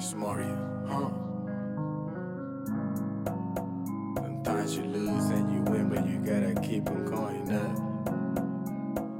Mario, 0.00 0.56
huh? 0.88 1.10
Sometimes 4.16 4.76
you 4.76 4.84
lose 4.84 5.26
and 5.26 5.52
you 5.52 5.60
win, 5.70 5.90
but 5.90 6.06
you 6.08 6.18
gotta 6.20 6.58
keep 6.66 6.88
on 6.88 7.04
going 7.04 7.52
up. 7.52 7.76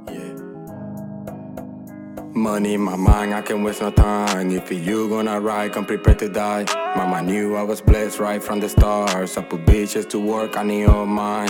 Yeah. 0.09 0.33
Money 2.33 2.73
in 2.73 2.81
my 2.81 2.95
mind, 2.95 3.35
I 3.35 3.43
can't 3.43 3.63
waste 3.63 3.81
no 3.81 3.91
time. 3.91 4.49
If 4.49 4.71
you 4.71 5.07
gonna 5.07 5.39
ride, 5.39 5.73
come 5.73 5.85
prepared 5.85 6.17
to 6.17 6.29
die. 6.29 6.65
Mama 6.95 7.21
knew 7.21 7.55
I 7.55 7.61
was 7.61 7.79
blessed 7.79 8.19
right 8.19 8.41
from 8.41 8.59
the 8.59 8.67
start. 8.67 9.29
So 9.29 9.41
I 9.41 9.43
put 9.43 9.65
bitches 9.65 10.09
to 10.09 10.19
work, 10.19 10.57
I 10.57 10.63
need 10.63 10.85
all 10.85 11.05
mine. 11.05 11.49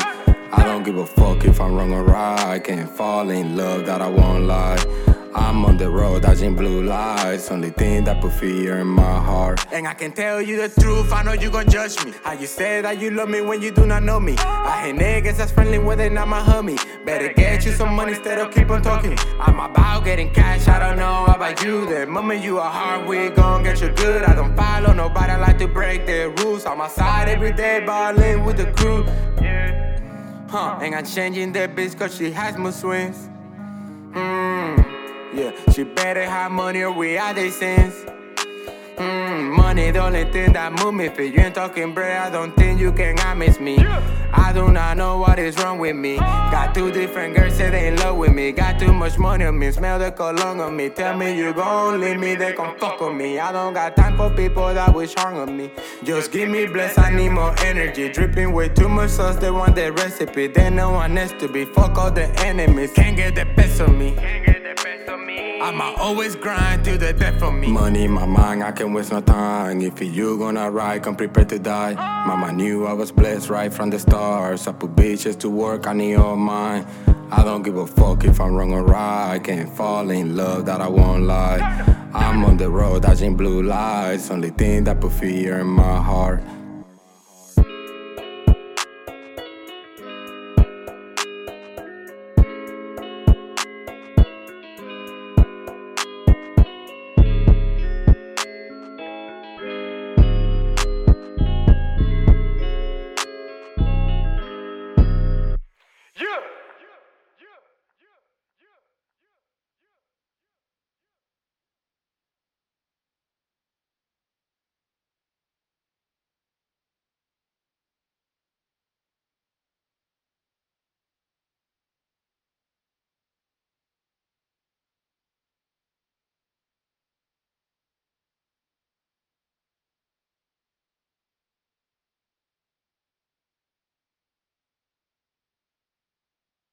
I 0.51 0.65
don't 0.65 0.83
give 0.83 0.97
a 0.97 1.05
fuck 1.05 1.45
if 1.45 1.61
I'm 1.61 1.73
wrong 1.75 1.93
or 1.93 2.03
right. 2.03 2.47
I 2.55 2.59
can't 2.59 2.89
fall 2.89 3.29
in 3.29 3.55
love 3.55 3.85
that 3.85 4.01
I 4.01 4.09
won't 4.09 4.43
lie. 4.43 4.83
I'm 5.33 5.63
on 5.65 5.77
the 5.77 5.89
road 5.89 6.23
dodging 6.23 6.55
blue 6.55 6.83
lights. 6.83 7.49
Only 7.51 7.69
thing 7.69 8.03
that 8.03 8.21
put 8.21 8.33
fear 8.33 8.79
in 8.79 8.87
my 8.87 9.01
heart. 9.01 9.65
And 9.71 9.87
I 9.87 9.93
can 9.93 10.11
tell 10.11 10.41
you 10.41 10.67
the 10.67 10.81
truth, 10.81 11.13
I 11.13 11.23
know 11.23 11.33
you 11.33 11.49
gon' 11.49 11.69
judge 11.69 12.03
me. 12.03 12.13
How 12.23 12.33
you 12.33 12.47
say 12.47 12.81
that 12.81 12.99
you 12.99 13.11
love 13.11 13.29
me 13.29 13.41
when 13.41 13.61
you 13.61 13.71
do 13.71 13.85
not 13.85 14.03
know 14.03 14.19
me. 14.19 14.35
I 14.37 14.81
hate 14.81 14.95
niggas 14.95 15.37
that's 15.37 15.51
friendly 15.51 15.79
when 15.79 15.97
they 15.97 16.09
not 16.09 16.27
my 16.27 16.41
homie. 16.41 16.77
Better 17.05 17.31
get 17.33 17.65
you 17.65 17.71
some 17.71 17.95
money 17.95 18.13
instead 18.13 18.39
of 18.39 18.53
keep 18.53 18.69
on 18.69 18.81
talking. 18.81 19.17
I'm 19.39 19.59
about 19.59 20.03
getting 20.03 20.33
cash, 20.33 20.67
I 20.67 20.79
don't 20.79 20.97
know 20.97 21.25
about 21.25 21.63
you. 21.63 21.85
The 21.85 22.05
moment 22.05 22.43
you 22.43 22.59
are 22.59 22.69
hard, 22.69 23.07
we 23.07 23.29
gon' 23.29 23.63
get 23.63 23.81
you 23.81 23.89
good. 23.89 24.23
I 24.23 24.35
don't 24.35 24.55
follow 24.55 24.93
nobody, 24.93 25.31
I 25.31 25.37
like 25.37 25.57
to 25.59 25.67
break 25.67 26.05
the 26.05 26.33
rules. 26.39 26.65
I'm 26.65 26.81
outside 26.81 27.29
every 27.29 27.53
day, 27.53 27.83
ballin' 27.85 28.43
with 28.43 28.57
the 28.57 28.71
crew. 28.73 29.05
Huh, 30.49 30.77
ain't 30.81 30.93
I 30.93 31.01
changing 31.01 31.53
that 31.53 31.77
bitch 31.77 31.97
cause 31.97 32.13
she 32.13 32.29
has 32.31 32.57
mood 32.57 32.73
swings. 32.73 33.29
Yeah, 35.33 35.51
she 35.71 35.83
better 35.83 36.23
have 36.25 36.51
money 36.51 36.81
or 36.81 36.91
we 36.91 37.17
out 37.17 37.35
they 37.35 37.51
sense. 37.51 38.05
Money 38.99 39.89
the 39.91 39.99
only 39.99 40.25
thing 40.25 40.51
that 40.53 40.73
move 40.73 40.93
me. 40.93 41.05
If 41.05 41.17
you 41.17 41.33
ain't 41.39 41.55
talking 41.55 41.93
bread, 41.93 42.17
I 42.17 42.29
don't 42.29 42.53
think 42.55 42.79
you 42.79 42.91
can 42.91 43.15
miss 43.39 43.59
me. 43.59 43.77
I 44.33 44.51
do 44.53 44.69
not 44.69 44.97
know 44.97 45.17
what 45.17 45.39
is 45.39 45.57
wrong 45.57 45.79
with 45.79 45.95
me. 45.95 46.17
Got 46.17 46.75
two 46.75 46.91
different 46.91 47.35
girls 47.35 47.55
say 47.55 47.69
they 47.69 47.87
in 47.87 47.95
love 47.95 48.17
with 48.17 48.33
me. 48.33 48.51
Got 48.51 48.77
too 48.79 48.93
much 48.93 49.17
money 49.17 49.45
on 49.45 49.57
me, 49.57 49.71
smell 49.71 49.97
the 49.97 50.11
cologne 50.11 50.59
on 50.59 50.75
me. 50.75 50.89
Tell 50.89 51.15
me 51.17 51.37
you 51.37 51.53
gon' 51.53 52.01
leave 52.01 52.19
me, 52.19 52.35
they 52.35 52.51
gon' 52.53 52.77
fuck 52.77 52.99
with 52.99 53.15
me. 53.15 53.39
I 53.39 53.53
don't 53.53 53.73
got 53.73 53.95
time 53.95 54.17
for 54.17 54.29
people 54.29 54.73
that 54.73 54.93
wish 54.93 55.15
harm 55.15 55.37
on 55.37 55.55
me. 55.55 55.71
Just 56.03 56.31
give 56.31 56.49
me 56.49 56.67
bless, 56.67 56.97
I 56.97 57.09
need 57.09 57.29
more 57.29 57.55
energy. 57.59 58.09
Dripping 58.11 58.51
with 58.51 58.75
too 58.75 58.89
much 58.89 59.11
sauce, 59.11 59.37
they 59.37 59.51
want 59.51 59.75
the 59.75 59.93
recipe. 59.93 60.47
They 60.47 60.69
know 60.69 60.91
one 60.91 61.13
next 61.13 61.39
to 61.39 61.47
be. 61.47 61.63
Fuck 61.65 61.97
all 61.97 62.11
the 62.11 62.27
enemies, 62.41 62.91
can't 62.93 63.15
get 63.15 63.35
the 63.35 63.45
best 63.45 63.79
of 63.79 63.95
me. 63.95 64.60
I'ma 65.61 65.93
always 65.97 66.35
grind 66.35 66.83
till 66.83 66.97
the 66.97 67.13
death 67.13 67.37
for 67.37 67.51
me. 67.51 67.67
Money 67.67 68.05
in 68.05 68.11
my 68.11 68.25
mind, 68.25 68.63
I 68.63 68.71
can't 68.71 68.93
waste 68.93 69.11
no 69.11 69.21
time. 69.21 69.81
If 69.81 70.01
you 70.01 70.39
gonna 70.39 70.71
ride, 70.71 71.03
come 71.03 71.15
prepared 71.15 71.49
to 71.49 71.59
die. 71.59 71.93
Mama 72.25 72.51
knew 72.51 72.87
I 72.87 72.93
was 72.93 73.11
blessed 73.11 73.51
right 73.51 73.71
from 73.71 73.91
the 73.91 73.99
stars. 73.99 74.67
I 74.67 74.71
put 74.71 74.95
bitches 74.95 75.39
to 75.41 75.49
work, 75.51 75.85
I 75.85 75.93
need 75.93 76.15
all 76.15 76.35
mine. 76.35 76.87
I 77.31 77.43
don't 77.43 77.61
give 77.61 77.77
a 77.77 77.85
fuck 77.85 78.23
if 78.23 78.41
I'm 78.41 78.55
wrong 78.55 78.73
or 78.73 78.83
right. 78.83 79.35
I 79.35 79.39
can't 79.39 79.71
fall 79.71 80.09
in 80.09 80.35
love 80.35 80.65
that 80.65 80.81
I 80.81 80.87
won't 80.87 81.23
lie. 81.23 81.59
I'm 82.11 82.43
on 82.43 82.57
the 82.57 82.69
road 82.69 83.03
dodging 83.03 83.37
blue 83.37 83.61
lights. 83.61 84.31
Only 84.31 84.49
thing 84.49 84.85
that 84.85 84.99
put 84.99 85.13
fear 85.13 85.59
in 85.59 85.67
my 85.67 86.01
heart. 86.01 86.43